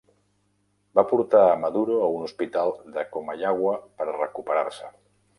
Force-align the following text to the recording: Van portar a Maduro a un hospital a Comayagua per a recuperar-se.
Van 0.99 1.05
portar 1.09 1.41
a 1.49 1.57
Maduro 1.65 1.97
a 2.05 2.07
un 2.13 2.23
hospital 2.27 2.73
a 3.01 3.03
Comayagua 3.17 3.75
per 4.01 4.07
a 4.07 4.17
recuperar-se. 4.17 4.91